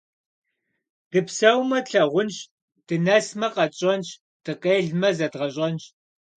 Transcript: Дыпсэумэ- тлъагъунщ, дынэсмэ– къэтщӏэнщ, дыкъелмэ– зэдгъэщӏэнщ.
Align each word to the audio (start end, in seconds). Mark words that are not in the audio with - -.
Дыпсэумэ- 1.11 1.79
тлъагъунщ, 1.85 2.37
дынэсмэ– 2.87 3.47
къэтщӏэнщ, 3.55 4.09
дыкъелмэ– 4.43 5.09
зэдгъэщӏэнщ. 5.17 5.83